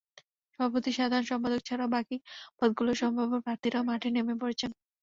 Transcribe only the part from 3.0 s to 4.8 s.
সম্ভাব্য প্রার্থীরাও মাঠে নেমে পড়েছেন।